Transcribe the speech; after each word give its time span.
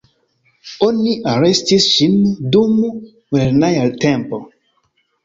Oni 0.85 1.11
arestis 1.33 1.85
ŝin 1.97 2.15
dum 2.55 2.79
lerneja 3.37 3.85
tempo. 4.07 4.41